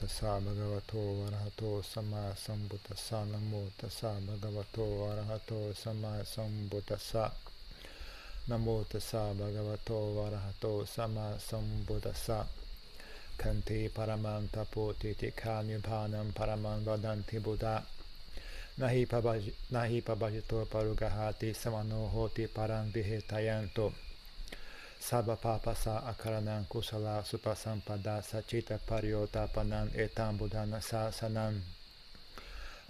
[0.00, 5.52] ตัสสะภะคะวะโตอะระหะโตสัมมาสัมพุทธัสสะนะโมตัสสะภะคะวะโตอะระหะโต
[5.82, 7.24] สัมมาสัมพุทธัสสะ
[8.48, 12.38] นะโมตัสสะภะคะวะโตอะระหะโตสัมมาสัมพุทธัสสะ
[13.42, 17.76] คันติปรมังตโพติติคานิพานังปรมังวดันติบุตะ
[18.80, 19.18] นะหิปะ
[20.20, 23.80] บาจิโตปารุกะหาติสมโนโหติปะรังวิเหตยันต
[25.00, 31.62] Saba papa sa akaranam kusala supasampada sa cita paryotapanam etam buddhana sa sanam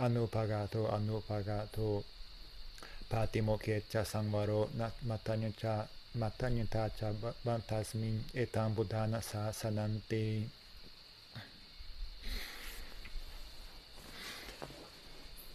[0.00, 2.02] anupagato anupagato
[3.12, 7.12] patimoke cha sangwaro na matanya cha matanya ta cha
[7.44, 10.48] bantasmin etam buddhana sa sanante.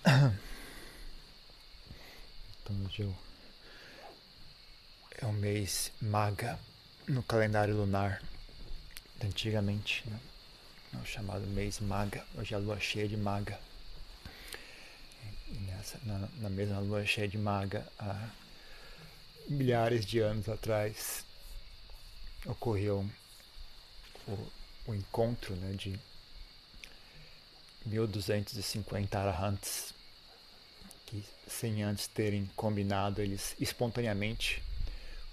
[0.04, 0.38] Там.
[5.22, 6.60] é o mês Maga
[7.08, 8.22] no calendário lunar
[9.24, 10.20] antigamente, né?
[10.94, 13.60] É o chamado mês Maga, hoje é a lua cheia de Maga.
[15.48, 18.30] Nessa, na, na mesma lua cheia de Maga, há
[19.48, 21.26] milhares de anos atrás,
[22.46, 23.10] ocorreu
[24.28, 24.52] o,
[24.88, 26.00] o encontro né, de
[27.86, 29.94] 1250 arahants
[31.06, 34.64] que sem antes terem combinado, eles espontaneamente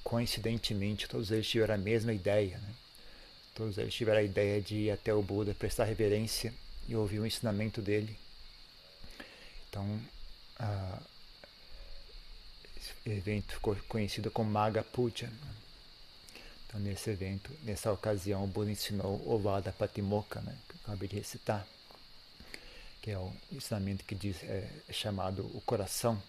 [0.03, 2.59] coincidentemente, todos eles tiveram a mesma ideia.
[2.59, 2.75] Né?
[3.55, 6.53] Todos eles tiveram a ideia de ir até o Buda, prestar reverência
[6.89, 8.17] e ouvir o ensinamento dele.
[9.69, 10.01] Então,
[10.59, 11.01] a,
[12.77, 15.27] esse evento ficou conhecido como Maga Puja.
[15.27, 15.55] Né?
[16.67, 20.57] Então, nesse evento, nessa ocasião, o Buda ensinou Ovada Patimokkha, né?
[20.69, 21.67] que eu acabei de recitar,
[23.03, 26.21] que é o ensinamento que diz, é, é chamado o coração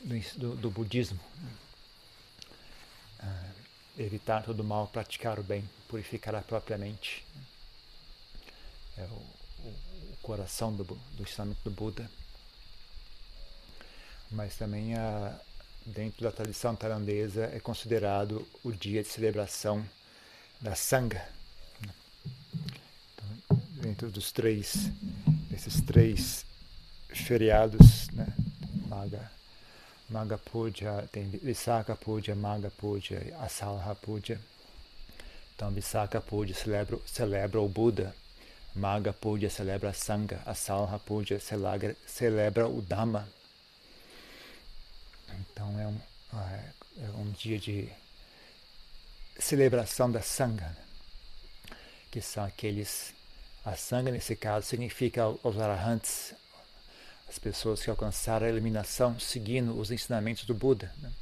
[0.00, 1.20] do, do, do budismo.
[1.40, 1.50] Né?
[3.98, 7.24] Evitar todo mal, praticar o bem, purificar a própria mente.
[8.96, 9.68] É o, o,
[10.12, 12.10] o coração do, do ensinamento do Buda.
[14.30, 15.38] Mas também a,
[15.86, 19.84] dentro da tradição tailandesa é considerado o dia de celebração
[20.60, 21.26] da Sangha.
[23.14, 24.90] Então, dentro dos três,
[25.52, 26.44] esses três
[27.08, 28.26] feriados, né,
[28.88, 29.30] Maga,
[30.10, 34.40] Maga Puja, tem Visakha Puja, Maga Puja, Asalha Puja.
[35.54, 38.12] Então, Visakha Puja celebra, celebra o Buda,
[38.74, 43.28] Maga Puja celebra a Sangha, Asalha Puja celebra, celebra o Dhamma.
[45.38, 46.00] Então, é um,
[46.40, 47.88] é, é um dia de
[49.38, 50.76] celebração da Sangha,
[52.10, 53.14] que são aqueles.
[53.64, 56.34] A Sangha, nesse caso, significa os arahants,
[57.30, 60.92] as pessoas que alcançaram a iluminação seguindo os ensinamentos do Buda.
[60.98, 61.12] Né?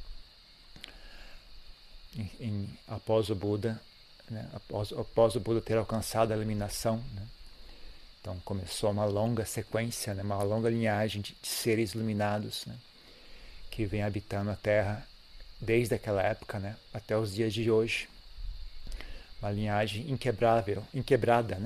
[2.16, 3.78] Em, em, após o Buda,
[4.30, 4.48] né?
[4.54, 7.26] após, após, o Buda ter alcançado a iluminação, né?
[8.20, 10.22] então começou uma longa sequência, né?
[10.22, 12.74] uma longa linhagem de, de seres iluminados né?
[13.70, 15.06] que vem habitando a Terra
[15.60, 16.74] desde aquela época né?
[16.94, 18.08] até os dias de hoje.
[19.42, 21.60] Uma linhagem inquebrável, inquebrada,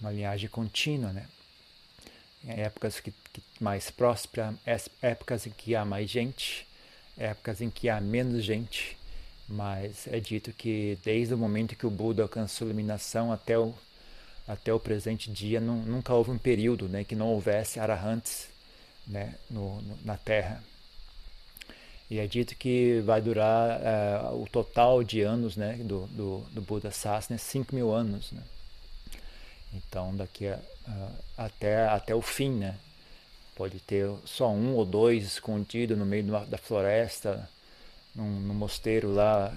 [0.00, 1.12] uma linhagem contínua?
[2.46, 4.54] Épocas que, que mais prósperas,
[5.00, 6.66] épocas em que há mais gente,
[7.16, 8.96] épocas em que há menos gente,
[9.48, 13.74] mas é dito que desde o momento que o Buda alcançou a iluminação até o,
[14.46, 18.48] até o presente dia não, nunca houve um período né, que não houvesse arahants
[19.06, 20.62] né, no, no, na Terra.
[22.10, 26.60] E é dito que vai durar uh, o total de anos né, do, do, do
[26.60, 28.32] Buda Sasana, 5 mil anos.
[28.32, 28.42] Né?
[29.72, 30.58] Então, daqui a,
[31.36, 32.76] até, até o fim, né?
[33.54, 37.48] Pode ter só um ou dois escondido no meio da floresta,
[38.14, 39.54] num, num mosteiro lá,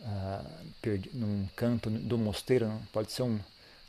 [0.00, 0.44] uh,
[0.80, 2.72] perdi, num canto do mosteiro.
[2.92, 3.38] Pode ser um,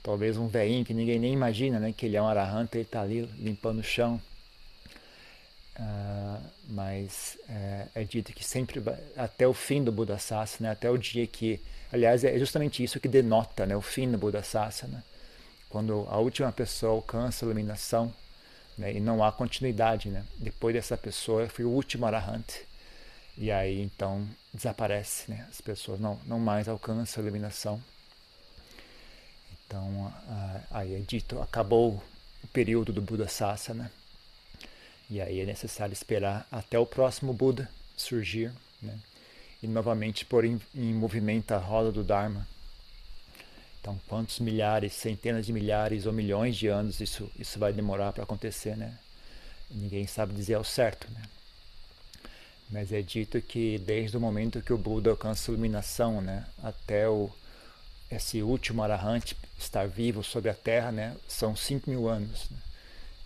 [0.04, 1.94] talvez um veinho que ninguém nem imagina, né?
[1.94, 4.22] Que ele é um arahanta, ele está ali limpando o chão.
[5.80, 8.84] Uh, mas é, é, dito que sempre
[9.16, 10.18] até o fim do Buda
[10.60, 10.70] né?
[10.70, 13.78] até o dia que, aliás, é justamente isso que denota né?
[13.78, 15.02] o fim do Buda Sasana
[15.70, 18.14] quando a última pessoa alcança a iluminação
[18.78, 20.10] né, e não há continuidade.
[20.10, 20.26] Né?
[20.38, 22.68] Depois dessa pessoa, foi o último arahante.
[23.38, 25.48] E aí então desaparece, né?
[25.50, 27.82] as pessoas não, não mais alcançam a iluminação.
[29.66, 30.14] Então
[30.72, 32.04] aí é dito, acabou
[32.44, 33.92] o período do Buda Sasana.
[35.10, 38.52] E aí é necessário esperar até o próximo Buda surgir
[38.82, 38.98] né?
[39.62, 42.48] e novamente pôr em, em movimento a roda do Dharma
[43.80, 48.24] então, quantos milhares, centenas de milhares ou milhões de anos isso, isso vai demorar para
[48.24, 48.98] acontecer, né?
[49.70, 51.22] Ninguém sabe dizer ao certo, né?
[52.70, 57.10] Mas é dito que desde o momento que o Buda alcança a iluminação, né, até
[57.10, 57.32] o,
[58.12, 62.48] esse último arahant estar vivo sobre a Terra, né, são 5 mil anos.
[62.52, 62.58] Né?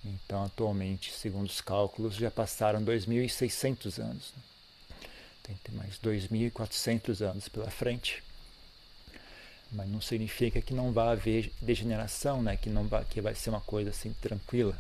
[0.05, 4.33] Então, atualmente, segundo os cálculos, já passaram 2.600 anos.
[4.35, 5.55] Né?
[5.63, 8.23] Tem mais 2.400 anos pela frente.
[9.74, 12.56] Mas não significa que não vai haver degeneração, né?
[12.56, 14.78] que, não vai, que vai ser uma coisa assim tranquila.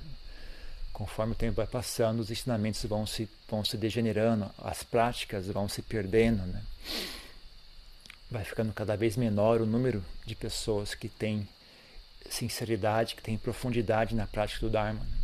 [0.91, 5.67] Conforme o tempo vai passando, os ensinamentos vão se, vão se degenerando, as práticas vão
[5.67, 6.43] se perdendo.
[6.45, 6.61] Né?
[8.29, 11.47] Vai ficando cada vez menor o número de pessoas que têm
[12.29, 14.99] sinceridade, que têm profundidade na prática do Dharma.
[14.99, 15.17] Né?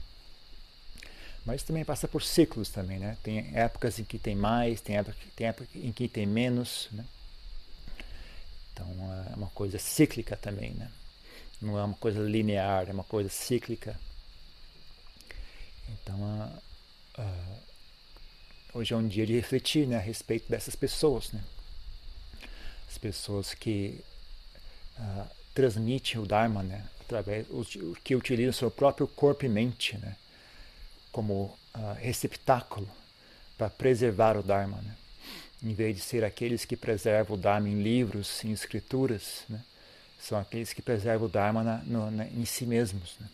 [1.45, 3.18] Mas também passa por ciclos também, né?
[3.24, 7.06] Tem épocas em que tem mais, tem épocas tem época em que tem menos, né?
[8.79, 10.89] Então é uma coisa cíclica também, né?
[11.61, 13.99] Não é uma coisa linear, é uma coisa cíclica.
[15.89, 17.57] Então uh, uh,
[18.73, 21.43] hoje é um dia de refletir né, a respeito dessas pessoas, né?
[22.89, 23.99] As pessoas que
[24.97, 26.87] uh, transmitem o Dharma, né?
[27.01, 27.47] Através,
[28.03, 30.15] que utilizam seu próprio corpo e mente, né?
[31.11, 31.57] Como
[31.97, 32.87] receptáculo
[33.57, 34.95] para preservar o Dharma, né?
[35.63, 39.61] Em vez de ser aqueles que preservam o Dharma em livros, em escrituras, né?
[40.17, 43.17] são aqueles que preservam o Dharma na, no, na, em si mesmos.
[43.19, 43.27] Né?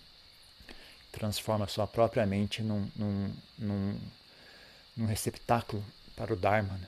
[1.11, 3.99] Transforma sua própria mente num, num, num,
[4.97, 5.83] num receptáculo
[6.15, 6.73] para o Dharma.
[6.73, 6.87] Né?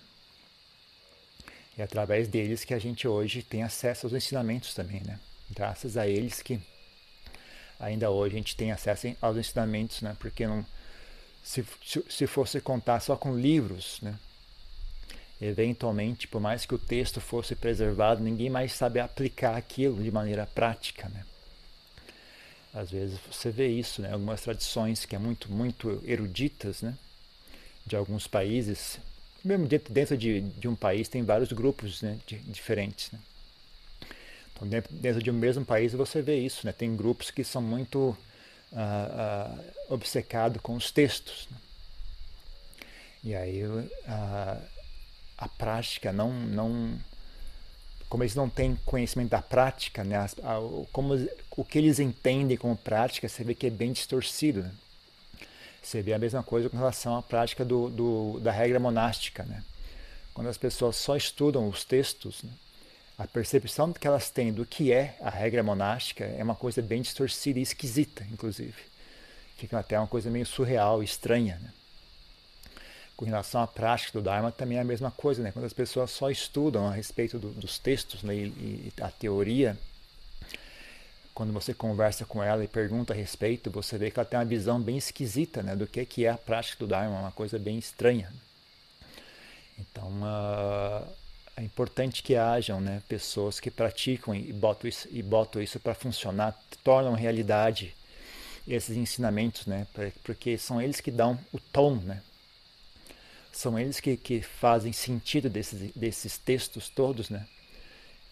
[1.77, 5.01] E é através deles que a gente hoje tem acesso aos ensinamentos também.
[5.05, 5.19] Né?
[5.51, 6.59] Graças a eles que
[7.79, 10.17] ainda hoje a gente tem acesso aos ensinamentos, né?
[10.19, 10.65] porque não,
[11.43, 14.17] se, se, se fosse contar só com livros, né?
[15.41, 20.45] Eventualmente, por mais que o texto fosse preservado, ninguém mais sabe aplicar aquilo de maneira
[20.47, 21.23] prática, né?
[22.73, 24.11] Às vezes você vê isso, né?
[24.11, 26.95] Algumas tradições que é muito, muito eruditas, né?
[27.85, 28.99] De alguns países,
[29.43, 32.19] mesmo dentro, de, de um país tem vários grupos, né?
[32.25, 33.19] De, diferentes, né?
[34.53, 36.71] Então dentro, de um mesmo país você vê isso, né?
[36.71, 38.17] Tem grupos que são muito
[38.71, 41.57] uh, uh, obcecados com os textos, né?
[43.23, 43.87] E aí uh,
[45.37, 46.97] a prática não não
[48.09, 50.25] como eles não têm conhecimento da prática, né,
[50.93, 51.13] como
[51.57, 54.63] o que eles entendem como prática, você vê que é bem distorcido.
[54.63, 54.71] Né?
[55.81, 59.43] Você vê a mesma coisa com relação à prática do, do, da regra monástica.
[59.43, 59.61] Né?
[60.33, 62.51] Quando as pessoas só estudam os textos, né,
[63.17, 67.01] a percepção que elas têm do que é a regra monástica é uma coisa bem
[67.01, 68.75] distorcida e esquisita, inclusive.
[69.57, 71.59] Fica até uma coisa meio surreal, estranha.
[71.61, 71.71] Né?
[73.17, 75.51] Com relação à prática do Dharma também é a mesma coisa, né?
[75.51, 78.35] Quando as pessoas só estudam a respeito do, dos textos né?
[78.35, 79.75] e, e, a teoria,
[81.33, 84.45] quando você conversa com ela e pergunta a respeito, você vê que ela tem uma
[84.45, 85.75] visão bem esquisita, né?
[85.75, 88.31] Do que que é a prática do Dharma, uma coisa bem estranha.
[89.79, 91.07] Então, uh,
[91.55, 93.01] é importante que hajam, né?
[93.09, 97.95] Pessoas que praticam e botam isso, e botam isso para funcionar, tornam realidade
[98.67, 99.87] esses ensinamentos, né?
[100.23, 102.21] Porque são eles que dão o tom, né?
[103.57, 107.47] São eles que, que fazem sentido desses, desses textos todos, né?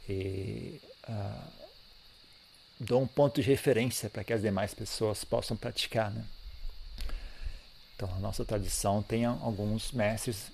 [0.07, 0.79] E
[1.09, 1.51] uh,
[2.79, 6.23] dão um ponto de referência para que as demais pessoas possam praticar, né?
[7.95, 10.51] Então, a nossa tradição tem alguns mestres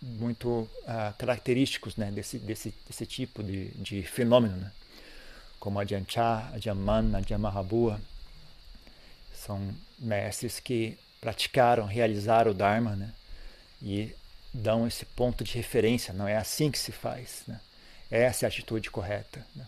[0.00, 4.72] muito uh, característicos né, desse, desse, desse tipo de, de fenômeno, né?
[5.60, 8.00] como a Jancha, a Jaman, a Jamahabua.
[9.34, 13.12] São mestres que praticaram, realizaram o Dharma, né?
[13.82, 14.14] E
[14.52, 16.14] dão esse ponto de referência.
[16.14, 17.42] Não é assim que se faz.
[17.46, 17.60] Né?
[18.10, 19.44] Essa é a atitude correta.
[19.54, 19.66] Né?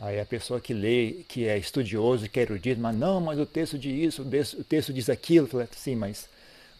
[0.00, 3.46] Aí a pessoa que lê, que é estudioso, que é erudito, mas não, mas o
[3.46, 5.46] texto diz isso, o texto diz aquilo.
[5.46, 6.28] Fala, Sim, mas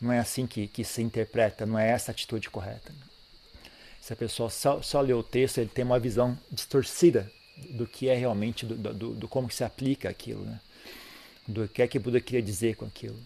[0.01, 2.93] não é assim que, que se interpreta, não é essa a atitude correta.
[4.01, 7.31] Se a pessoa só, só lê o texto, ele tem uma visão distorcida
[7.71, 10.61] do que é realmente, do, do, do como se aplica aquilo, né?
[11.47, 13.19] do que é que Buda queria dizer com aquilo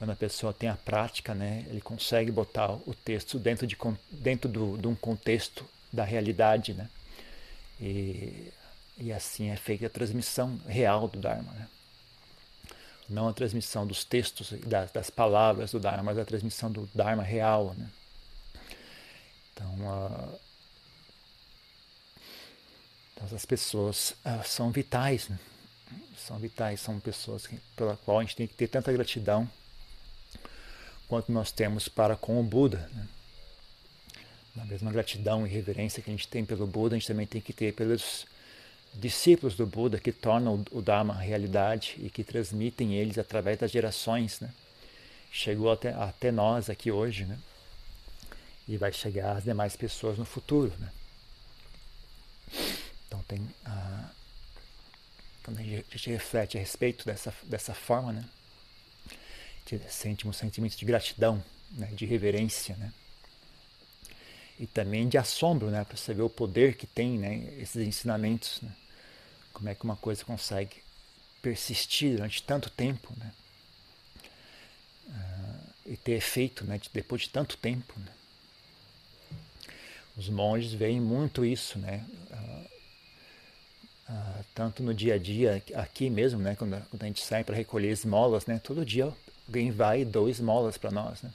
[0.00, 3.76] quando a pessoa tem a prática, né, ele consegue botar o texto dentro de,
[4.10, 6.88] dentro do, de um contexto da realidade, né?
[7.78, 8.50] E,
[8.96, 11.68] e assim é feita a transmissão real do Dharma, né?
[13.10, 17.22] Não a transmissão dos textos, das, das palavras do Dharma, mas a transmissão do Dharma
[17.22, 17.90] real, né?
[19.52, 20.40] Então, uh,
[23.12, 25.38] então essas pessoas uh, são vitais, né?
[26.16, 29.46] São vitais, são pessoas que, pela qual a gente tem que ter tanta gratidão
[31.10, 32.88] quanto nós temos para com o Buda.
[32.94, 33.06] Né?
[34.54, 37.40] Na mesma gratidão e reverência que a gente tem pelo Buda, a gente também tem
[37.40, 38.26] que ter pelos
[38.94, 44.38] discípulos do Buda que tornam o Dharma realidade e que transmitem eles através das gerações.
[44.38, 44.50] Né?
[45.32, 47.36] Chegou até, até nós aqui hoje né?
[48.68, 50.72] e vai chegar às demais pessoas no futuro.
[50.78, 50.88] Né?
[53.30, 54.10] tem a
[55.44, 58.24] quando a gente reflete a respeito dessa, dessa forma, né?
[59.76, 61.86] A sente um sentimento de gratidão, né?
[61.92, 62.92] de reverência, né?
[64.58, 65.84] E também de assombro, né?
[65.84, 67.54] Para você ver o poder que tem, né?
[67.58, 68.70] Esses ensinamentos, né?
[69.52, 70.76] Como é que uma coisa consegue
[71.40, 73.32] persistir durante tanto tempo, né?
[75.08, 76.80] Uh, e ter efeito, né?
[76.92, 78.12] Depois de tanto tempo, né?
[80.16, 82.04] Os monges veem muito isso, né?
[82.30, 82.70] Uh,
[84.12, 87.54] ah, tanto no dia a dia, aqui mesmo, né, quando, quando a gente sai para
[87.54, 89.14] recolher esmolas, né, todo dia
[89.46, 91.22] alguém vai e doa esmolas para nós.
[91.22, 91.30] Né?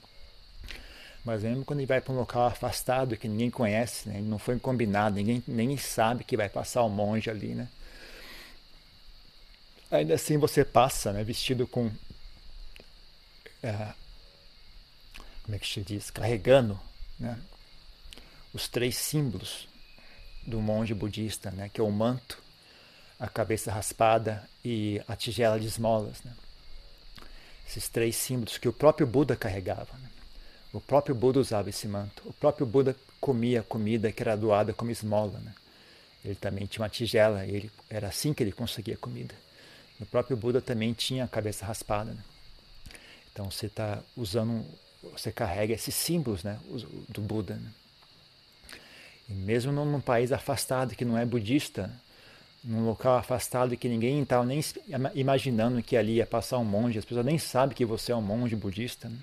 [1.26, 4.60] Mas mesmo quando gente vai para um local afastado que ninguém conhece, né, não foi
[4.60, 7.68] combinado, ninguém nem sabe que vai passar o um monge ali, né?
[9.90, 11.92] Ainda assim você passa, né, vestido com.
[13.64, 13.94] É,
[15.44, 16.12] como é que se diz?
[16.12, 16.80] Carregando
[17.20, 17.40] né,
[18.54, 19.68] os três símbolos
[20.46, 22.38] do monge budista, né, que é o manto,
[23.20, 26.22] a cabeça raspada e a tigela de esmolas.
[26.24, 26.34] Né?
[27.68, 29.98] Esses três símbolos que o próprio Buda carregava.
[29.98, 30.10] Né?
[30.72, 32.22] O próprio Buda usava esse manto.
[32.26, 35.40] O próprio Buda comia comida que era doada como esmola.
[35.40, 35.54] Né?
[36.24, 39.34] Ele também tinha uma tigela, ele, era assim que ele conseguia comida.
[40.00, 42.12] O próprio Buda também tinha a cabeça raspada.
[42.14, 42.24] Né?
[43.32, 44.66] Então você está usando,
[45.12, 46.60] você carrega esses símbolos né,
[47.10, 47.56] do Buda.
[47.56, 47.72] Né?
[49.30, 51.92] E mesmo num país afastado que não é budista,
[52.66, 54.60] num local afastado que ninguém estava nem
[55.14, 58.22] imaginando que ali ia passar um monge, as pessoas nem sabem que você é um
[58.22, 59.08] monge budista.
[59.08, 59.18] Né?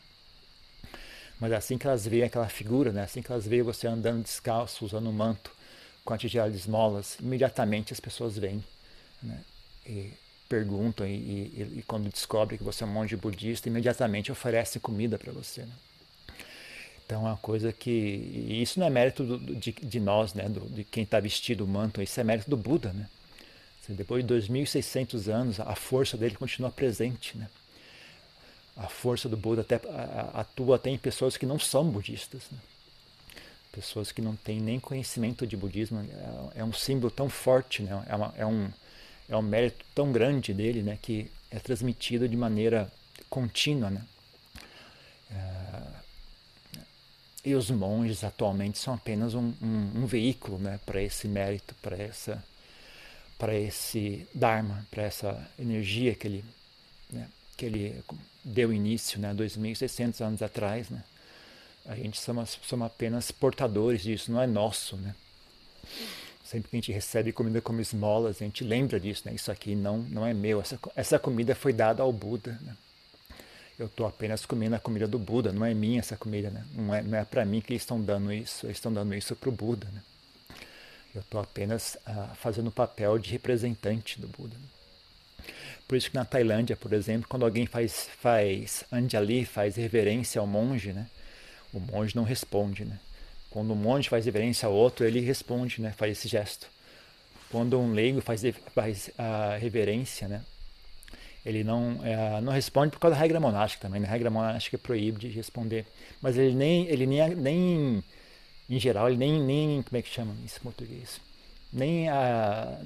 [1.41, 3.03] Mas assim que elas veem aquela figura, né?
[3.03, 5.51] assim que elas veem você andando descalço, usando um manto,
[6.05, 8.63] com a tigela de esmolas, imediatamente as pessoas vêm
[9.23, 9.41] né?
[9.87, 10.13] e
[10.49, 15.19] perguntam, e, e, e, quando descobrem que você é um monge budista, imediatamente oferecem comida
[15.19, 15.63] para você.
[15.63, 15.73] Né?
[17.05, 17.91] Então é uma coisa que.
[17.91, 20.49] E isso não é mérito do, de, de, nós, né?
[20.49, 22.93] Do, de quem está vestido o manto, isso é mérito do Buda.
[22.93, 23.07] Né?
[23.89, 27.37] Depois de 2.600 anos, a força dele continua presente.
[27.37, 27.49] Né?
[28.77, 29.81] A força do Buda até,
[30.35, 32.43] atua até em pessoas que não são budistas.
[32.53, 32.59] Né?
[33.73, 36.01] Pessoas que não têm nem conhecimento de budismo.
[36.55, 38.05] É, é um símbolo tão forte, né?
[38.09, 38.71] é, uma, é, um,
[39.29, 40.97] é um mérito tão grande dele né?
[41.01, 42.91] que é transmitido de maneira
[43.29, 43.91] contínua.
[43.91, 44.03] Né?
[45.29, 46.03] É,
[47.45, 50.79] e os monges atualmente são apenas um, um, um veículo né?
[50.87, 52.43] para esse mérito, para essa
[53.43, 56.45] para esse Dharma, para essa energia que ele,
[57.11, 58.01] né, que ele
[58.45, 60.89] deu início, né, 2.600 anos atrás.
[60.89, 61.03] Né?
[61.87, 64.97] A gente somos, somos apenas portadores disso, não é nosso.
[64.97, 65.13] Né?
[66.45, 69.25] Sempre que a gente recebe comida como esmolas, a gente lembra disso.
[69.27, 69.35] Né?
[69.35, 72.57] Isso aqui não, não é meu, essa, essa comida foi dada ao Buda.
[72.63, 72.77] Né?
[73.77, 76.49] Eu estou apenas comendo a comida do Buda, não é minha essa comida.
[76.49, 76.65] Né?
[76.77, 79.35] Não é, não é para mim que eles estão dando isso, eles estão dando isso
[79.35, 79.89] para o Buda.
[79.93, 80.01] Né?
[81.14, 84.57] Eu estou apenas uh, fazendo o papel de representante do Buda.
[85.87, 90.47] Por isso que na Tailândia, por exemplo, quando alguém faz, faz anjali, faz reverência ao
[90.47, 91.07] monge, né?
[91.73, 92.85] o monge não responde.
[92.85, 92.99] Né?
[93.50, 95.92] Quando um monge faz reverência ao outro, ele responde, né?
[95.97, 96.66] faz esse gesto.
[97.50, 98.42] Quando um leigo faz,
[98.75, 100.42] faz a reverência, né?
[101.45, 104.00] ele não, é, não responde por causa da regra monástica também.
[104.00, 104.09] Né?
[104.09, 105.87] A regra monástica proíbe de responder.
[106.21, 108.04] Mas ele nem, ele nem, nem
[108.69, 111.21] em geral, ele nem, nem como é que chama isso em português?
[111.73, 112.78] Nem a,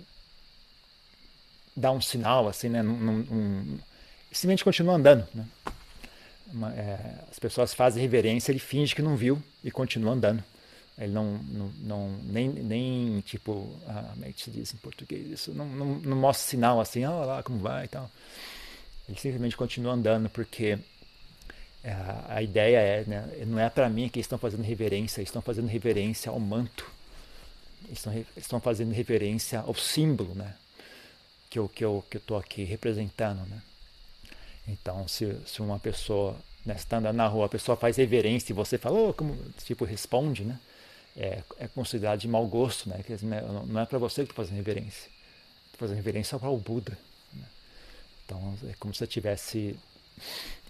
[1.76, 2.82] dá um sinal, assim, né?
[2.82, 3.78] Num, um,
[4.32, 5.46] simplesmente continua andando, né?
[6.52, 10.42] Uma, é, as pessoas fazem reverência, ele finge que não viu e continua andando.
[10.98, 15.30] Ele não, não, não nem, nem tipo, ah, como é que se diz em português
[15.30, 15.52] isso?
[15.52, 18.10] Não, não, não mostra sinal assim, olha lá como vai e tal.
[19.06, 20.78] Ele simplesmente continua andando porque
[21.86, 21.94] é,
[22.28, 25.40] a ideia é, né, não é para mim que eles estão fazendo reverência, eles estão
[25.40, 26.84] fazendo reverência ao manto,
[27.84, 30.56] eles estão, estão fazendo reverência ao símbolo, né,
[31.48, 33.62] que eu que eu que eu estou aqui representando, né.
[34.66, 38.76] Então, se, se uma pessoa né, andando na rua, a pessoa faz reverência e você
[38.76, 40.58] fala, oh, como tipo responde, né,
[41.16, 44.56] é, é considerado de mau gosto, né, que não é para você que está fazendo
[44.56, 45.08] reverência,
[45.66, 46.98] está fazendo reverência para o Buda.
[47.32, 47.44] Né?
[48.24, 49.78] Então, é como se você tivesse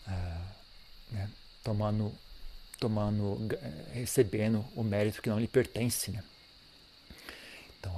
[0.07, 0.56] uh,
[1.11, 1.29] né?
[1.63, 2.13] tomando,
[2.79, 3.39] tomando,
[3.93, 6.11] recebendo o mérito que não lhe pertence.
[6.11, 6.23] Né?
[7.79, 7.93] Então,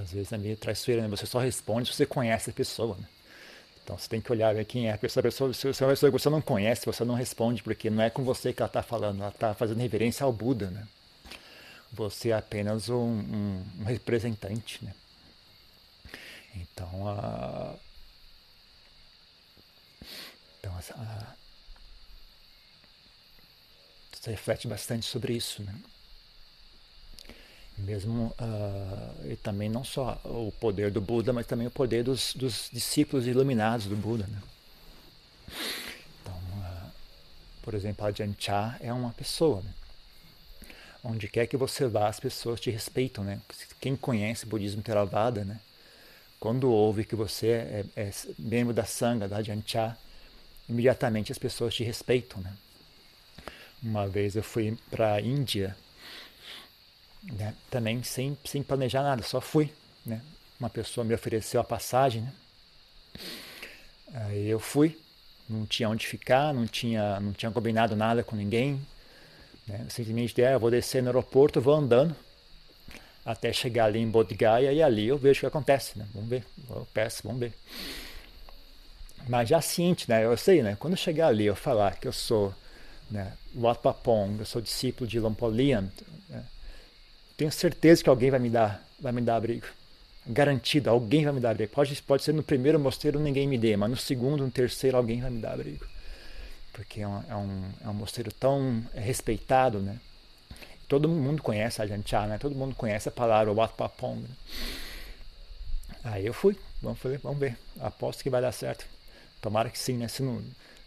[0.00, 1.08] às vezes é meio traiçoeiro, né?
[1.08, 2.96] você só responde se você conhece a pessoa.
[2.96, 3.06] Né?
[3.82, 5.30] Então você tem que olhar ver quem é a pessoa.
[5.52, 8.52] Se é uma pessoa você não conhece, você não responde, porque não é com você
[8.52, 10.70] que ela está falando, ela está fazendo reverência ao Buda.
[10.70, 10.86] Né?
[11.92, 14.84] Você é apenas um, um, um representante.
[14.84, 14.94] Né?
[16.54, 17.74] Então, a,
[20.60, 21.34] então a,
[24.22, 25.64] você reflete bastante sobre isso.
[25.64, 25.74] Né?
[27.76, 32.32] Mesmo, uh, e também não só o poder do Buda, mas também o poder dos,
[32.34, 34.24] dos discípulos iluminados do Buda.
[34.28, 34.42] Né?
[36.20, 36.90] Então, uh,
[37.62, 39.60] por exemplo, Ajahn Chah é uma pessoa.
[39.60, 39.74] Né?
[41.02, 43.24] Onde quer que você vá, as pessoas te respeitam.
[43.24, 43.40] Né?
[43.80, 45.58] Quem conhece o budismo Theravada, né?
[46.38, 49.96] quando ouve que você é, é, é membro da Sangha, da Ajahn Chah,
[50.68, 52.40] imediatamente as pessoas te respeitam.
[52.40, 52.52] Né?
[53.82, 55.76] Uma vez eu fui para a Índia
[57.22, 57.54] né?
[57.70, 59.72] também sem, sem planejar nada, só fui.
[60.04, 60.20] Né?
[60.58, 62.32] Uma pessoa me ofereceu a passagem, né?
[64.14, 64.98] aí eu fui,
[65.48, 68.80] não tinha onde ficar, não tinha, não tinha combinado nada com ninguém.
[69.66, 69.86] Né?
[69.88, 72.14] Simplesmente, é, eu vou descer no aeroporto, vou andando
[73.24, 76.04] até chegar ali em Bodh Gaya e ali eu vejo o que acontece, né?
[76.12, 77.52] Vamos ver, eu peço, vamos ver.
[79.28, 80.24] Mas já ciente, né?
[80.24, 80.76] Eu sei, né?
[80.78, 82.52] Quando eu chegar ali, eu falar que eu sou
[83.12, 85.92] né, Wat Papong, eu sou discípulo de Lompolian,
[86.28, 86.44] né?
[87.36, 89.66] tenho certeza que alguém vai me dar, vai me dar abrigo.
[90.26, 91.72] Garantido, alguém vai me dar abrigo.
[91.72, 95.20] Pode, pode ser no primeiro mosteiro ninguém me dê, mas no segundo, no terceiro alguém
[95.20, 95.84] vai me dar abrigo.
[96.72, 99.98] Porque é um, é um, é um mosteiro tão respeitado, né?
[100.88, 102.38] Todo mundo conhece a Janchá, né?
[102.38, 104.20] Todo mundo conhece a palavra Wat Papong.
[104.20, 104.28] Né?
[106.04, 107.58] Aí eu fui, vamos, vamos ver.
[107.80, 108.86] Aposto que vai dar certo.
[109.40, 110.08] Tomara que sim, né?
[110.08, 110.42] Se, no,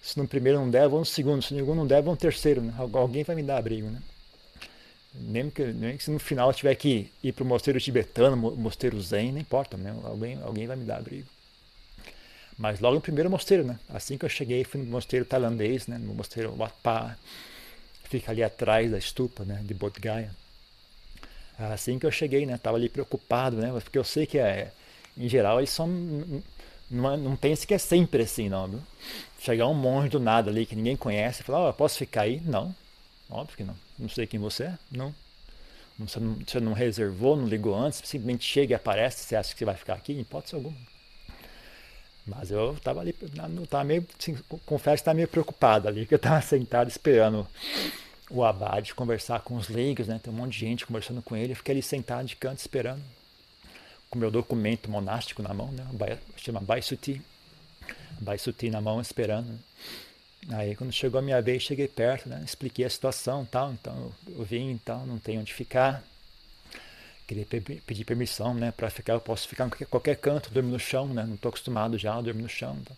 [0.06, 1.42] se no primeiro não der, vou no segundo.
[1.42, 2.72] Se no segundo não der, vou no terceiro, né?
[2.78, 4.00] Alguém vai me dar abrigo, né?
[5.16, 8.38] Nem que, nem que se no final eu tiver que ir para o mosteiro tibetano,
[8.38, 9.96] mosteiro zen, não importa, né?
[10.04, 11.28] Alguém, alguém vai me dar abrigo.
[12.56, 13.80] Mas logo no primeiro mosteiro, né?
[13.90, 15.98] Assim que eu cheguei, fui no mosteiro tailandês, né?
[15.98, 17.18] No mosteiro Wat Pa,
[18.04, 19.60] fica ali atrás da estupa, né?
[19.64, 20.30] De Bodh Gaya.
[21.58, 22.60] Assim que eu cheguei, né?
[22.60, 23.72] Tava ali preocupado, né?
[23.84, 24.72] Porque eu sei que é,
[25.18, 25.90] em geral eles são
[26.90, 28.68] não, não pense que é sempre assim, não.
[28.68, 28.82] Viu?
[29.40, 32.42] Chegar um monge do nada ali que ninguém conhece e falar, oh, posso ficar aí?
[32.42, 32.76] Não,
[33.30, 33.76] óbvio que não.
[33.98, 35.14] Não sei quem você é, não.
[35.98, 39.60] Você não, você não reservou, não ligou antes, simplesmente chega e aparece, você acha que
[39.60, 40.14] você vai ficar aqui?
[40.14, 40.76] Em hipótese alguma.
[42.26, 43.14] Mas eu estava ali,
[43.70, 47.48] tava meio, assim, confesso que estava meio preocupado ali, que eu estava sentado esperando
[48.30, 50.20] o abade conversar com os leigos, né?
[50.22, 53.02] Tem um monte de gente conversando com ele, eu fiquei ali sentado de canto esperando
[54.16, 55.86] com meu documento monástico na mão, né?
[56.38, 57.22] chama Baisuti.
[58.22, 59.50] Baisuti na mão, esperando.
[59.50, 59.60] Né?
[60.58, 62.42] Aí quando chegou a minha vez, cheguei perto, né?
[62.46, 66.02] expliquei a situação tal, então eu vim e tal, não tenho onde ficar.
[67.28, 71.08] Queria pedir permissão né, para ficar, eu posso ficar em qualquer, canto, dormir no chão,
[71.08, 71.24] né?
[71.24, 72.78] não estou acostumado já a dormir no chão.
[72.82, 72.96] Então.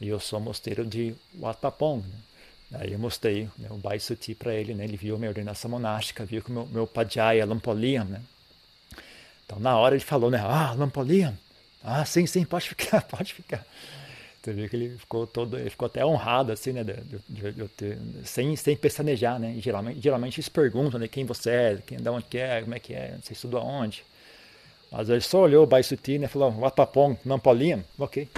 [0.00, 2.02] E eu sou mosteiro de Wat Papong.
[2.70, 2.78] Né?
[2.80, 4.84] Aí eu mostrei né, o Baisuti para ele, né?
[4.84, 8.22] ele viu a minha ordenação monástica, viu que o meu, meu Pajaya Lampoliam, né?
[9.44, 10.38] Então, na hora ele falou, né?
[10.42, 11.34] Ah, Lampolian.
[11.82, 13.64] Ah, sim, sim, pode ficar, pode ficar.
[14.42, 16.84] Você viu que ele ficou todo, ele ficou até honrado, assim, né?
[16.84, 16.94] De,
[17.28, 19.54] de, de sem, sem pestanejar, né?
[19.56, 21.08] E geralmente, geralmente eles perguntam, né?
[21.08, 24.04] Quem você é, quem, de onde é, como é que é, você estudou aonde.
[24.90, 26.28] Mas ele só olhou o Baisuti, né?
[26.28, 27.82] Falou, Wapapong, Lampolian.
[27.98, 28.28] Ok.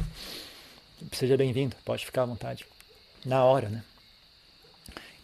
[1.12, 2.64] Seja bem-vindo, pode ficar à vontade.
[3.24, 3.82] Na hora, né?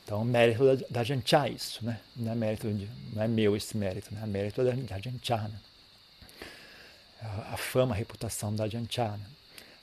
[0.04, 2.00] Então, mérito da, da Janchá isso, né?
[2.16, 4.20] Não é mérito de, não é meu esse mérito, né?
[4.22, 5.58] É mérito da, da Janchá, né?
[7.22, 9.20] A, fama, a reputação da Janchana,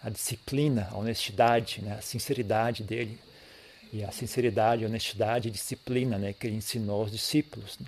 [0.04, 3.19] a disciplina, a honestidade, né, a sinceridade dele.
[3.91, 7.80] E a sinceridade, honestidade e disciplina né, que ele ensinou aos discípulos.
[7.80, 7.88] Né?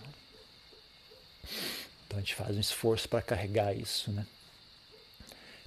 [2.07, 4.11] Então a gente faz um esforço para carregar isso.
[4.11, 4.25] Né?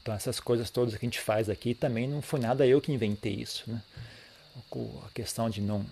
[0.02, 2.90] Então essas coisas todas que a gente faz aqui também não foi nada eu que
[2.90, 3.70] inventei isso.
[3.70, 3.80] Né?
[5.06, 5.86] A questão de não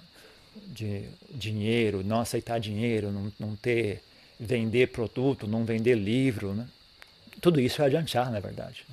[0.54, 4.02] de dinheiro, não aceitar dinheiro, não, não ter
[4.38, 6.68] vender produto, não vender livro, né?
[7.42, 8.86] Tudo isso é adiantar, na verdade.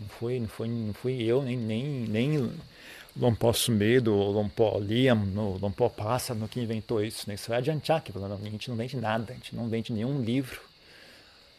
[0.00, 2.52] Não foi, não foi, não fui eu, nem, nem, nem
[3.14, 7.28] Lompó Sumedo, Lompó Liam, ou Lompó Pássaro que inventou isso.
[7.28, 7.34] Né?
[7.34, 10.60] Isso é adiantar, que a gente não vende nada, a gente não vende nenhum livro,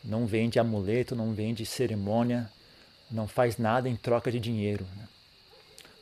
[0.04, 2.50] não vende amuleto, não vende cerimônia,
[3.12, 4.88] não faz nada em troca de dinheiro.
[4.98, 5.08] Né?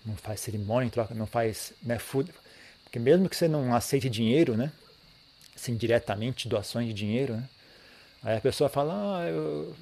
[0.06, 2.32] Não faz cerimônia em troca, não faz né, food,
[2.86, 4.72] porque mesmo que você não aceite dinheiro, né,
[5.54, 7.50] assim diretamente doações de dinheiro, né,
[8.23, 9.75] Aí a pessoa fala, ah, eu,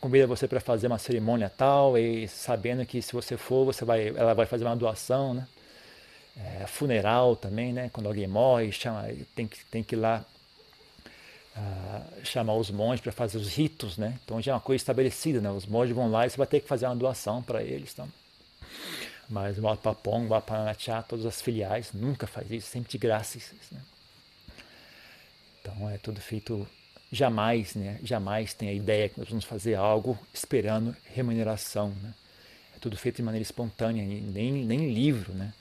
[0.00, 4.08] convida você para fazer uma cerimônia tal, e sabendo que se você for, você vai,
[4.08, 5.46] ela vai fazer uma doação, né?
[6.36, 7.90] É, funeral também, né?
[7.92, 10.24] Quando alguém morre, chama, tem, que, tem que ir lá
[11.56, 14.18] uh, chamar os monges para fazer os ritos, né?
[14.24, 15.50] Então já é uma coisa estabelecida, né?
[15.50, 18.08] Os monges vão lá e você vai ter que fazer uma doação para eles, então.
[19.28, 23.38] Mas o Papong, o Apanachá, todas as filiais nunca faz isso, sempre de graça.
[23.70, 23.80] Né?
[25.60, 26.66] Então é tudo feito
[27.10, 31.90] jamais, né, jamais tem a ideia que nós vamos fazer algo esperando remuneração.
[32.02, 32.12] Né?
[32.76, 35.32] É tudo feito de maneira espontânea, nem, nem livro.
[35.32, 35.52] Né?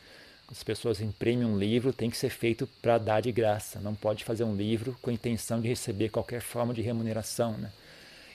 [0.52, 3.80] As pessoas imprimem um livro, tem que ser feito para dar de graça.
[3.80, 7.58] Não pode fazer um livro com a intenção de receber qualquer forma de remuneração.
[7.58, 7.72] Né?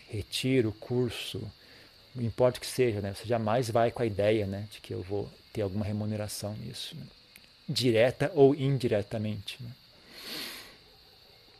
[0.08, 1.40] Retiro, curso,
[2.14, 3.14] não importa o que seja, né?
[3.14, 6.94] você jamais vai com a ideia né, de que eu vou ter alguma remuneração nisso,
[6.96, 7.06] né?
[7.68, 9.56] direta ou indiretamente.
[9.62, 9.70] Né?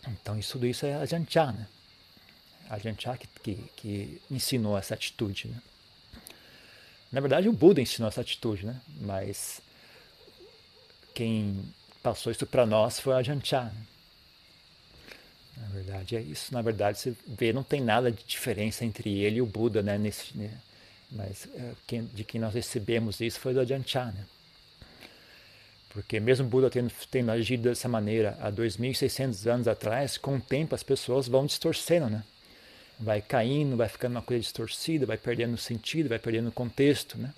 [0.09, 1.67] Então, isso, tudo isso é a Janchá, né?
[2.69, 5.49] A Janchá que, que, que ensinou essa atitude.
[5.49, 5.63] Né?
[7.11, 8.81] Na verdade, o Buda ensinou essa atitude, né?
[9.01, 9.61] mas
[11.15, 11.63] quem
[12.03, 13.65] passou isso para nós foi a Janchá.
[13.65, 13.87] Né?
[15.57, 16.53] Na verdade, é isso.
[16.53, 19.99] Na verdade, você vê, não tem nada de diferença entre ele e o Buda, né?
[19.99, 20.59] Nesse, né?
[21.11, 24.25] Mas é, quem, de quem nós recebemos isso foi do Janchá, né?
[25.93, 30.75] Porque mesmo Buda tendo, tendo agido dessa maneira há 2.600 anos atrás, com o tempo
[30.75, 32.25] as pessoas vão distorcendo, né?
[32.99, 37.35] Vai caindo, vai ficando uma coisa distorcida, vai perdendo sentido, vai perdendo contexto, né?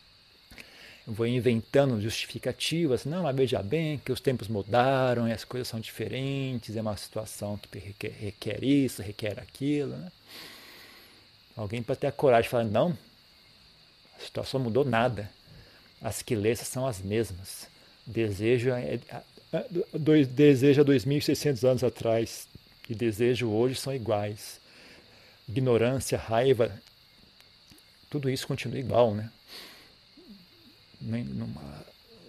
[1.04, 5.66] Eu vou inventando justificativas, não, mas veja bem que os tempos mudaram e as coisas
[5.66, 10.12] são diferentes, é uma situação que requer, requer isso, requer aquilo, né?
[11.56, 12.96] Alguém pode ter a coragem de falar, não,
[14.16, 15.28] a situação mudou nada,
[16.00, 17.73] as quilesas são as mesmas
[18.06, 18.98] Desejo é,
[19.52, 22.46] é, dois, deseja 2.600 anos atrás
[22.88, 24.60] e desejo hoje são iguais.
[25.48, 26.70] Ignorância, raiva,
[28.10, 29.30] tudo isso continua igual, né?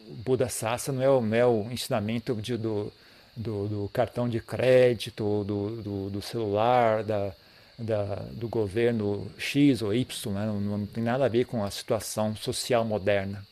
[0.07, 2.91] o Buda Sassa não é o, não é o ensinamento de, do,
[3.35, 7.33] do, do, cartão de crédito, do, do, do celular, da,
[7.77, 10.45] da, do governo X ou Y, né?
[10.45, 13.45] não, não tem nada a ver com a situação social moderna.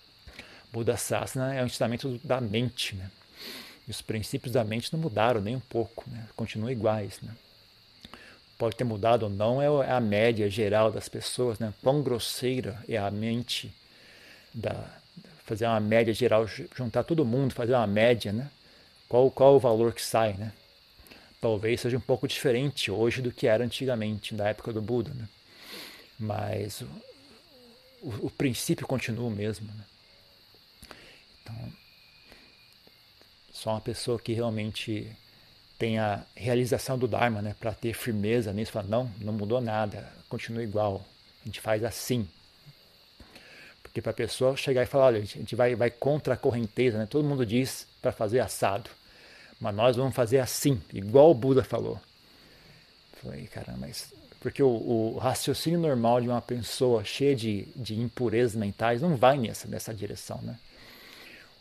[0.74, 3.12] Buda Sasana é o ensinamento da mente, né?
[3.88, 6.28] E os princípios da mente não mudaram nem um pouco, né?
[6.36, 7.20] continuam iguais.
[7.22, 7.32] Né?
[8.58, 11.60] Pode ter mudado ou não, é, é a média geral das pessoas.
[11.60, 11.72] Né?
[11.84, 13.72] Quão grosseira é a mente
[14.52, 14.74] da
[15.46, 18.50] fazer uma média geral, juntar todo mundo, fazer uma média, né?
[19.10, 20.54] Qual, qual o valor que sai, né?
[21.42, 25.28] Talvez seja um pouco diferente hoje do que era antigamente, na época do Buda, né?
[26.18, 26.88] Mas o,
[28.02, 29.84] o, o princípio continua o mesmo, né?
[31.44, 31.56] Então,
[33.52, 35.16] só uma pessoa que realmente
[35.78, 40.10] tem a realização do Dharma, né, para ter firmeza nisso, falar, não, não mudou nada,
[40.30, 41.06] continua igual,
[41.42, 42.28] a gente faz assim.
[43.82, 46.98] Porque para a pessoa chegar e falar, olha, a gente vai, vai contra a correnteza,
[46.98, 47.06] né?
[47.06, 48.90] todo mundo diz para fazer assado,
[49.60, 52.00] mas nós vamos fazer assim, igual o Buda falou.
[53.22, 54.12] Falei, caramba, mas
[54.44, 59.38] porque o, o, raciocínio normal de uma pessoa cheia de, de impurezas mentais não vai
[59.38, 60.60] nessa, nessa direção, né?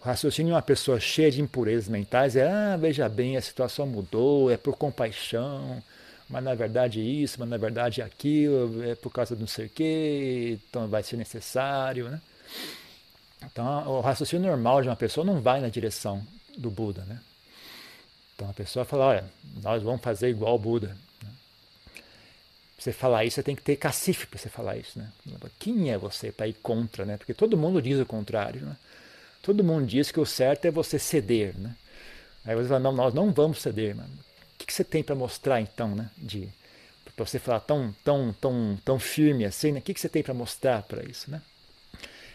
[0.02, 3.86] O raciocínio de uma pessoa cheia de impurezas mentais é: ah, veja bem, a situação
[3.86, 5.80] mudou, é por compaixão,
[6.28, 9.70] mas na verdade isso, mas na verdade aquilo, é por causa de não sei o
[9.70, 12.08] quê, então vai ser necessário.
[12.08, 12.20] Né?
[13.44, 16.26] Então, o raciocínio normal de uma pessoa não vai na direção
[16.58, 17.02] do Buda.
[17.02, 17.20] Né?
[18.34, 19.24] Então, a pessoa fala: olha,
[19.62, 20.88] nós vamos fazer igual o Buda.
[21.22, 21.30] Né?
[22.76, 24.98] você falar isso, você tem que ter cacife para você falar isso.
[24.98, 25.08] Né?
[25.60, 27.04] Quem é você para ir contra?
[27.04, 27.16] Né?
[27.16, 28.62] Porque todo mundo diz o contrário.
[28.62, 28.76] Né?
[29.42, 31.74] Todo mundo diz que o certo é você ceder, né?
[32.44, 34.12] Aí você fala, não, nós não vamos ceder, mano.
[34.54, 36.08] O que, você tem para mostrar então, né?
[36.16, 36.48] De
[37.16, 39.80] para você falar tão, tão, tão, tão firme assim, né?
[39.80, 41.42] O que, que você tem para mostrar para isso, né?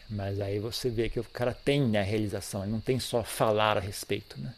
[0.10, 3.24] Mas aí você vê que o cara tem né, a realização, ele não tem só
[3.24, 4.54] falar a respeito, né?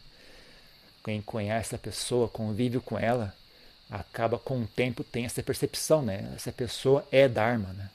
[1.02, 3.34] Quem conhece a pessoa, convive com ela,
[3.90, 6.30] acaba com o tempo tem essa percepção, né?
[6.36, 7.90] Essa pessoa é Dharma, né?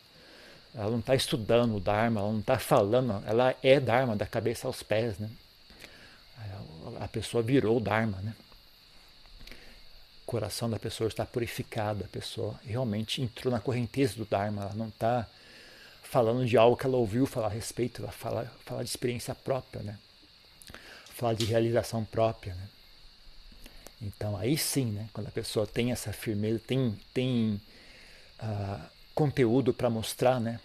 [0.75, 4.67] Ela não está estudando o Dharma, ela não está falando, ela é Dharma da cabeça
[4.67, 5.29] aos pés, né?
[6.99, 8.35] A pessoa virou Dharma, né?
[10.23, 14.73] O coração da pessoa está purificado, a pessoa realmente entrou na correnteza do Dharma, ela
[14.73, 15.25] não está
[16.03, 19.81] falando de algo que ela ouviu falar a respeito, ela fala, fala de experiência própria,
[19.81, 19.97] né?
[21.13, 22.67] Fala de realização própria, né?
[24.01, 25.09] Então aí sim, né?
[25.13, 27.61] Quando a pessoa tem essa firmeza, tem, tem
[28.41, 30.59] uh, conteúdo para mostrar, né?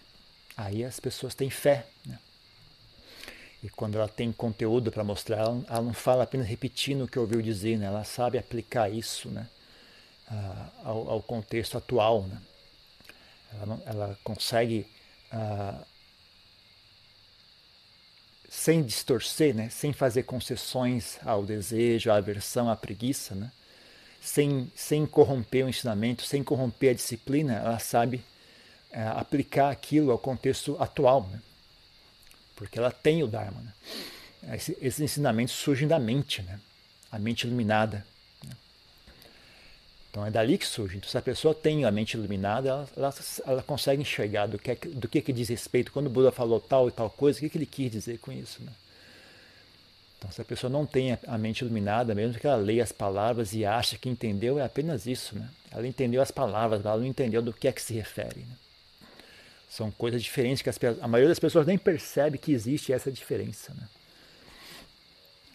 [0.57, 1.87] Aí as pessoas têm fé.
[2.05, 2.19] Né?
[3.63, 7.41] E quando ela tem conteúdo para mostrar, ela, não fala apenas repetindo o que ouviu
[7.41, 7.85] dizer, né?
[7.85, 9.47] ela sabe aplicar isso né?
[10.83, 12.23] Ao, ao, contexto atual.
[12.23, 12.41] Né?
[13.53, 14.87] Ela, não, ela consegue,
[18.49, 19.69] sem distorcer, né?
[19.69, 23.51] sem fazer concessões ao desejo, à aversão, à preguiça, né?
[24.21, 28.23] sem, sem corromper o ensinamento, sem corromper a disciplina, ela sabe
[28.93, 31.39] aplicar aquilo ao contexto atual, né?
[32.55, 33.61] porque ela tem o Dharma.
[33.61, 34.55] Né?
[34.55, 36.59] Esse, esses ensinamentos surgem da mente, né?
[37.11, 38.05] a mente iluminada.
[38.45, 38.53] Né?
[40.09, 40.97] Então é dali que surge.
[40.97, 43.13] Então, se a pessoa tem a mente iluminada, ela, ela,
[43.47, 45.91] ela consegue enxergar do que, é do que, que diz respeito.
[45.91, 48.31] Quando o Buda falou tal e tal coisa, o que, que ele quis dizer com
[48.31, 48.61] isso?
[48.63, 48.71] Né?
[50.17, 53.53] Então, se a pessoa não tem a mente iluminada, mesmo que ela leia as palavras
[53.53, 55.35] e acha que entendeu, é apenas isso.
[55.35, 55.49] Né?
[55.71, 58.41] Ela entendeu as palavras, ela não entendeu do que é que se refere.
[58.41, 58.55] Né?
[59.71, 63.73] São coisas diferentes que as, a maioria das pessoas nem percebe que existe essa diferença.
[63.73, 63.87] Né?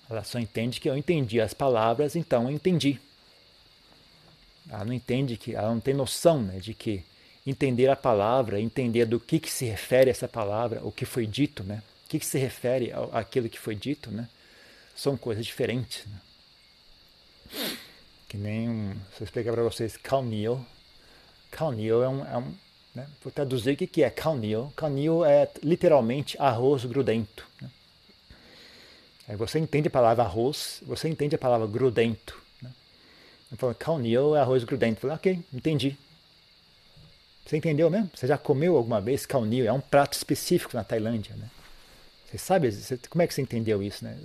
[0.08, 2.98] Ela só entende que eu entendi as palavras, então eu entendi.
[4.70, 7.04] Ela não entende que, ela não tem noção né, de que
[7.46, 11.62] entender a palavra, entender do que, que se refere essa palavra, o que foi dito,
[11.62, 11.82] né?
[12.06, 14.28] O que, que se refere àquilo que foi dito, né?
[14.96, 16.04] são coisas diferentes.
[16.06, 17.76] Né?
[18.26, 20.64] Que nem um, se eu explicar para vocês, calnil.
[21.50, 22.54] Calnil é um, é um
[22.96, 23.06] né?
[23.22, 24.72] vou traduzir o que, é calnil.
[24.74, 27.46] Calnil é literalmente arroz grudento.
[27.60, 27.70] Né?
[29.28, 32.40] Aí você entende a palavra arroz, você entende a palavra grudento.
[32.62, 32.70] Né?
[33.52, 34.96] Eu falo, calnil é arroz grudento.
[34.96, 35.94] Eu falo, ok, entendi.
[37.44, 38.10] Você entendeu mesmo?
[38.14, 39.66] Você já comeu alguma vez calnil?
[39.66, 41.50] É um prato específico na Tailândia, né?
[42.24, 42.70] Você sabe,
[43.08, 44.18] como é que você entendeu isso, né?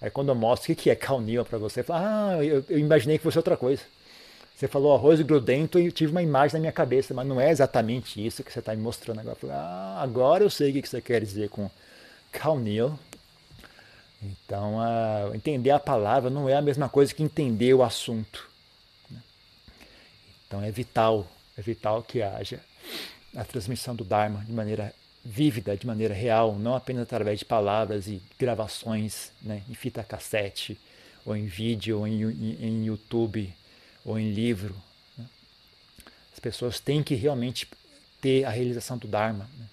[0.00, 3.16] Aí quando eu mostro o que é calnil para você, fala, ah, eu, eu, imaginei
[3.16, 3.82] que fosse outra coisa.
[4.62, 7.50] Você falou arroz grudento e eu tive uma imagem na minha cabeça, mas não é
[7.50, 9.34] exatamente isso que você está me mostrando agora.
[9.34, 11.68] Eu falei, ah, agora eu sei o que você quer dizer com
[12.30, 12.96] calnil.
[14.22, 18.48] Então, uh, entender a palavra não é a mesma coisa que entender o assunto.
[19.10, 19.20] Né?
[20.46, 21.26] Então é vital,
[21.58, 22.60] é vital que haja
[23.34, 24.94] a transmissão do Dharma de maneira
[25.24, 30.78] vívida, de maneira real, não apenas através de palavras e gravações né, em fita cassete,
[31.26, 33.52] ou em vídeo, ou em, em, em YouTube,
[34.04, 34.74] ou em livro.
[35.16, 35.26] Né?
[36.32, 37.68] As pessoas têm que realmente
[38.20, 39.66] ter a realização do Dharma, né,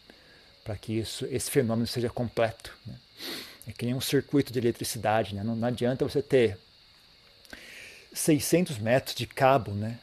[0.64, 2.76] para que isso, esse fenômeno seja completo.
[2.86, 2.96] Né?
[3.68, 5.44] É que nem um circuito de eletricidade, né?
[5.44, 6.58] não, não adianta você ter
[8.14, 10.00] 600 metros de cabo, né?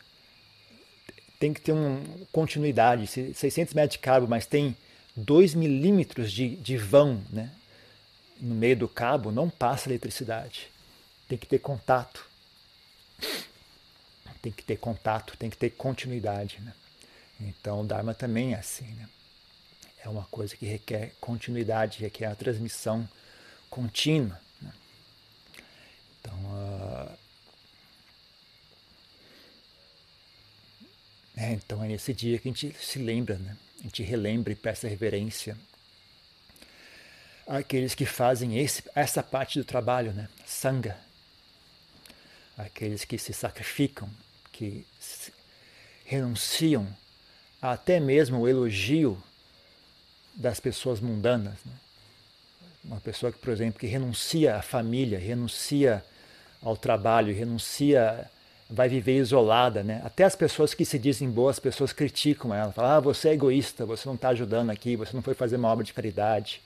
[1.39, 2.01] tem que ter uma
[2.33, 4.77] continuidade, 600 metros de cabo, mas tem
[5.15, 7.51] 2 milímetros de, de vão né,
[8.41, 10.69] no meio do cabo, não passa eletricidade.
[11.29, 12.27] Tem que ter contato.
[14.47, 16.61] Tem que ter contato, tem que ter continuidade.
[16.61, 16.73] Né?
[17.41, 18.85] Então o Dharma também é assim.
[18.85, 19.09] Né?
[20.05, 23.09] É uma coisa que requer continuidade, requer a transmissão
[23.69, 24.41] contínua.
[24.63, 24.73] Né?
[26.21, 27.19] Então, uh...
[31.37, 33.57] é, então é nesse dia que a gente se lembra, né?
[33.81, 35.59] a gente relembra e peça reverência
[37.49, 40.29] àqueles que fazem esse, essa parte do trabalho, né?
[40.47, 40.97] Sangha.
[42.57, 44.09] Aqueles que se sacrificam,
[44.57, 44.87] que
[46.05, 46.87] renunciam
[47.61, 49.21] a até mesmo o elogio
[50.35, 51.55] das pessoas mundanas.
[51.65, 51.73] Né?
[52.85, 56.05] Uma pessoa que, por exemplo, que renuncia à família, renuncia
[56.63, 58.31] ao trabalho, renuncia
[58.69, 60.03] vai viver isolada, né?
[60.05, 63.87] Até as pessoas que se dizem boas pessoas criticam ela, falam: "Ah, você é egoísta,
[63.87, 66.61] você não está ajudando aqui, você não foi fazer uma obra de caridade,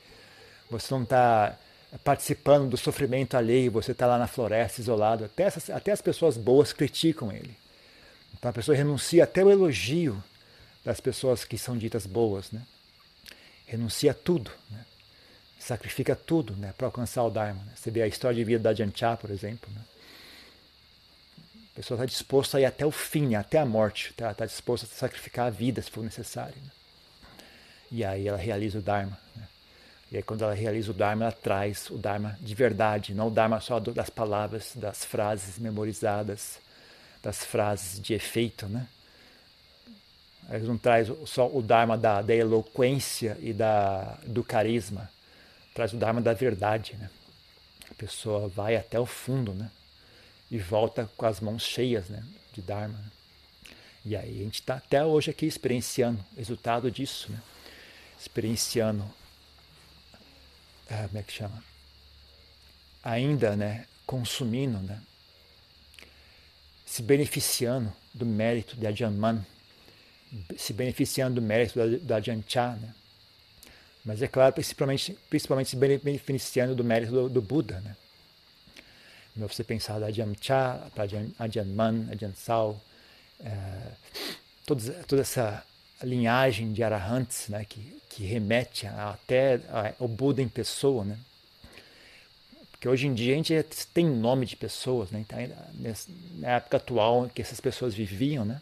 [0.70, 1.57] você não está
[2.03, 5.24] participando do sofrimento alheio, você está lá na floresta isolado".
[5.26, 7.55] Até, essas, até as pessoas boas criticam ele.
[8.40, 10.22] Então a pessoa renuncia até o elogio
[10.83, 12.62] das pessoas que são ditas boas, né?
[13.66, 14.85] Renuncia tudo, né?
[15.59, 17.62] Sacrifica tudo, né, para alcançar o Dharma.
[17.64, 17.72] Né?
[17.76, 19.83] Você vê a história de vida da Jancha, por exemplo, né?
[21.72, 23.37] A pessoa está disposta a ir até o fim, né?
[23.37, 24.11] até a morte.
[24.11, 26.57] Está tá disposta a sacrificar a vida se for necessário.
[26.57, 26.70] Né?
[27.92, 29.18] E aí ela realiza o Dharma.
[29.37, 29.48] Né?
[30.11, 33.31] E aí quando ela realiza o Dharma, ela traz o Dharma de verdade, não o
[33.31, 36.59] Dharma só das palavras, das frases memorizadas,
[37.22, 38.87] das frases de efeito, né?
[40.48, 45.11] Ela não traz só o Dharma da, da eloquência e da, do carisma,
[45.74, 47.09] traz o Dharma da verdade, né?
[47.90, 49.70] A pessoa vai até o fundo, né?
[50.50, 52.98] e volta com as mãos cheias né, de Dharma.
[52.98, 53.11] Né?
[54.04, 57.40] E aí a gente está até hoje aqui experienciando resultado disso, né?
[58.18, 59.04] experienciando,
[60.90, 61.62] ah, como é que chama?
[63.02, 65.00] Ainda né, consumindo, né?
[66.90, 69.46] Se beneficiando do mérito de Ajanman,
[70.59, 72.92] se beneficiando do mérito da Ajahn Chah, né?
[74.05, 77.79] mas é claro, principalmente, principalmente se beneficiando do mérito do, do Buda.
[77.81, 77.94] Né?
[79.37, 82.81] você pensar da Ajahn Cha para Ajahn Man, Ajahn Sal,
[83.38, 83.92] é,
[84.66, 85.64] toda, toda essa
[86.03, 89.61] linhagem de arahants né, que, que remete até
[89.96, 91.05] ao Buda em pessoa.
[91.05, 91.16] Né?
[92.80, 93.62] Porque hoje em dia a gente
[93.92, 95.20] tem nome de pessoas, né?
[95.20, 95.38] Então,
[96.38, 98.58] na época atual que essas pessoas viviam, né?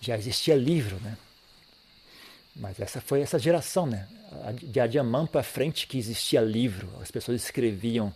[0.00, 1.18] já existia livro, né?
[2.54, 4.06] Mas essa foi essa geração, né?
[4.54, 8.14] De Adiamã para frente que existia livro, as pessoas escreviam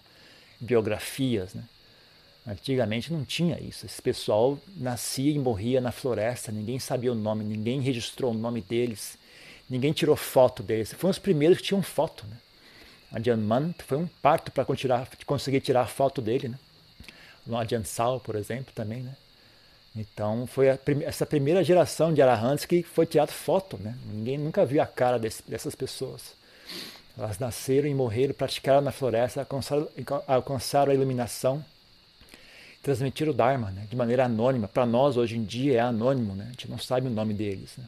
[0.61, 1.53] biografias.
[1.53, 1.65] Né?
[2.47, 3.87] Antigamente não tinha isso.
[3.87, 8.61] Esse pessoal nascia e morria na floresta, ninguém sabia o nome, ninguém registrou o nome
[8.61, 9.19] deles,
[9.69, 10.93] ninguém tirou foto deles.
[10.93, 12.25] Foram os primeiros que tinham foto.
[12.27, 12.37] Né?
[13.13, 14.65] Ajahn foi um parto para
[15.27, 16.59] conseguir tirar a foto dele, né?
[17.47, 19.15] O Ajahn Sal, por exemplo, também, né?
[19.95, 20.69] Então foi
[21.05, 23.95] essa primeira geração de arahants que foi tirada foto, né?
[24.07, 26.35] Ninguém nunca viu a cara desse, dessas pessoas.
[27.17, 29.87] Elas nasceram e morreram, praticaram na floresta, alcançaram,
[30.27, 31.63] alcançaram a iluminação,
[32.83, 33.87] transmitiram o Dharma né?
[33.89, 34.67] de maneira anônima.
[34.67, 36.45] Para nós, hoje em dia, é anônimo, né?
[36.47, 37.77] a gente não sabe o nome deles.
[37.77, 37.85] Né?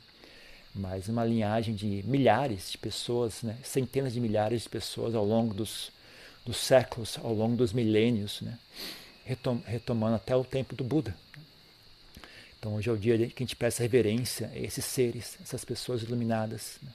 [0.74, 3.56] Mas uma linhagem de milhares de pessoas, né?
[3.62, 5.92] centenas de milhares de pessoas ao longo dos,
[6.44, 8.58] dos séculos, ao longo dos milênios, né?
[9.24, 11.16] Retom, retomando até o tempo do Buda.
[12.58, 16.02] Então, hoje é o dia que a gente presta reverência a esses seres, essas pessoas
[16.02, 16.78] iluminadas.
[16.82, 16.90] Né?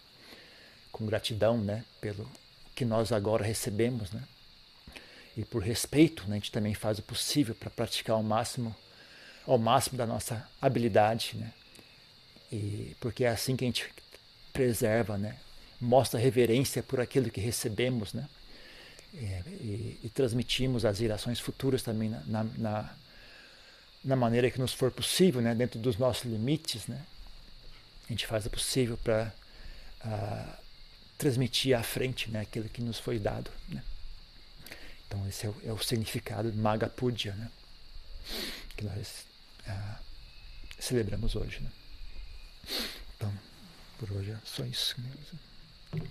[0.92, 2.30] com gratidão né, pelo
[2.76, 4.12] que nós agora recebemos.
[4.12, 4.22] Né?
[5.38, 8.76] E por respeito, né, a gente também faz o possível para praticar ao máximo,
[9.48, 11.38] ao máximo da nossa habilidade.
[11.38, 11.52] Né?
[12.52, 13.90] E porque é assim que a gente
[14.52, 15.38] preserva, né?
[15.80, 18.14] mostra reverência por aquilo que recebemos.
[18.14, 18.28] Né?
[19.14, 22.96] E, e, e transmitimos as gerações futuras também na, na,
[24.04, 25.56] na, maneira que nos for possível, né?
[25.56, 26.88] dentro dos nossos limites.
[26.88, 27.02] Né?
[28.08, 29.34] A gente faz o possível para
[30.06, 30.58] uh,
[31.18, 33.50] transmitir à frente né, aquilo que nos foi dado.
[33.70, 33.84] Né?
[35.08, 36.92] Então esse é o, é o significado de Maga
[37.36, 37.52] né?
[38.76, 39.26] que nós
[39.68, 40.00] ah,
[40.80, 41.62] celebramos hoje.
[41.62, 41.70] Né?
[43.16, 43.34] Então,
[43.98, 44.96] por hoje é só isso.
[45.02, 46.02] Né?